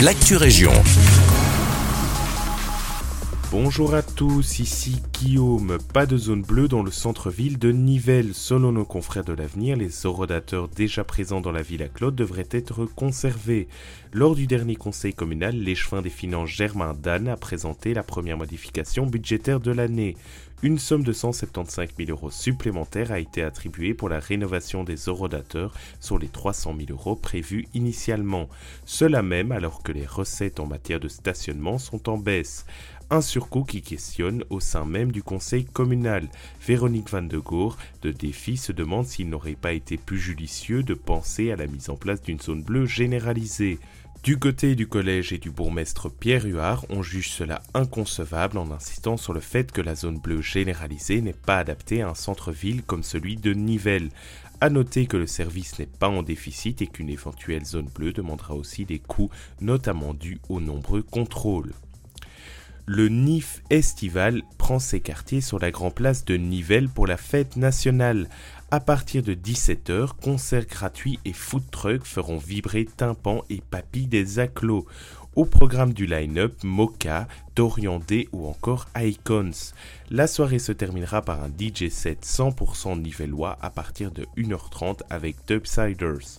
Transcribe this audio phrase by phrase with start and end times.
[0.00, 0.72] l'actu région.
[3.50, 5.78] Bonjour à tous, ici Guillaume.
[5.94, 8.34] Pas de zone bleue dans le centre-ville de Nivelles.
[8.34, 12.48] Selon nos confrères de l'avenir, les orodateurs déjà présents dans la ville à Claude devraient
[12.50, 13.68] être conservés.
[14.12, 19.06] Lors du dernier conseil communal, l'échevin des finances Germain Dan a présenté la première modification
[19.06, 20.16] budgétaire de l'année.
[20.62, 25.74] Une somme de 175 000 euros supplémentaires a été attribuée pour la rénovation des orodateurs
[26.00, 28.48] sur les 300 000 euros prévus initialement.
[28.86, 32.64] Cela même alors que les recettes en matière de stationnement sont en baisse.
[33.10, 36.26] Un surcoût qui questionne au sein même du conseil communal.
[36.66, 40.94] Véronique Van de Goor de Défi se demande s'il n'aurait pas été plus judicieux de
[40.94, 43.78] penser à la mise en place d'une zone bleue généralisée.
[44.22, 49.16] Du côté du collège et du bourgmestre Pierre Huard, on juge cela inconcevable en insistant
[49.16, 53.04] sur le fait que la zone bleue généralisée n'est pas adaptée à un centre-ville comme
[53.04, 54.10] celui de Nivelles.
[54.60, 58.54] À noter que le service n'est pas en déficit et qu'une éventuelle zone bleue demandera
[58.54, 59.30] aussi des coûts,
[59.60, 61.72] notamment dus aux nombreux contrôles.
[62.88, 67.56] Le NIF estival prend ses quartiers sur la Grand Place de Nivelles pour la fête
[67.56, 68.28] nationale.
[68.70, 74.38] À partir de 17h, concerts gratuits et food trucks feront vibrer tympans et papilles des
[74.38, 74.86] acclos.
[75.34, 77.26] Au programme du line-up, Mocha,
[77.56, 79.72] Dorian D ou encore Icons.
[80.08, 85.38] La soirée se terminera par un DJ set 100% nivellois à partir de 1h30 avec
[85.48, 86.38] Dubsiders.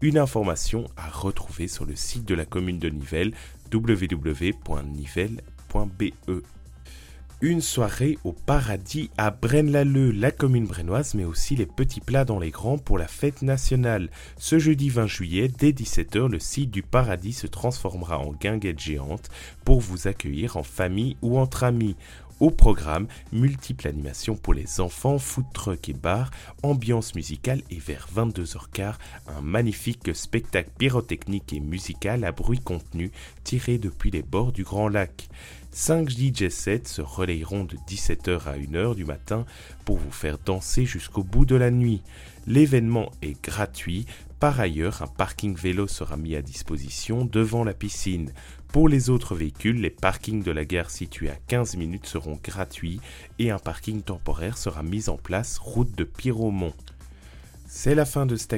[0.00, 3.34] Une information à retrouver sur le site de la commune de Nivelles
[3.72, 5.55] www.nivelles.com
[7.42, 12.38] une soirée au paradis à Braine-l'Alleud, la commune brennoise, mais aussi les petits plats dans
[12.38, 14.08] les grands pour la fête nationale.
[14.38, 19.28] Ce jeudi 20 juillet, dès 17h, le site du paradis se transformera en guinguette géante
[19.64, 21.96] pour vous accueillir en famille ou entre amis.
[22.38, 26.30] Au programme, multiples animations pour les enfants, food truck et bar,
[26.62, 28.96] ambiance musicale et vers 22h15,
[29.28, 33.10] un magnifique spectacle pyrotechnique et musical à bruit contenu
[33.42, 35.28] tiré depuis les bords du Grand Lac.
[35.78, 39.44] 5 DJ sets se relayeront de 17h à 1h du matin
[39.84, 42.00] pour vous faire danser jusqu'au bout de la nuit.
[42.46, 44.06] L'événement est gratuit.
[44.40, 48.32] Par ailleurs, un parking vélo sera mis à disposition devant la piscine.
[48.68, 52.98] Pour les autres véhicules, les parkings de la gare situés à 15 minutes seront gratuits
[53.38, 56.72] et un parking temporaire sera mis en place route de Pyromont.
[57.68, 58.52] C'est la fin de cette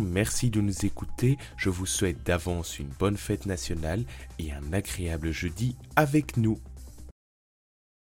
[0.00, 4.04] merci de nous écouter, je vous souhaite d'avance une bonne fête nationale
[4.40, 6.58] et un agréable jeudi avec nous.